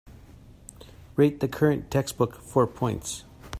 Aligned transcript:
rate 1.15 1.41
the 1.41 1.47
current 1.47 1.91
textbook 1.91 2.33
four 2.41 2.65
points 2.65 3.23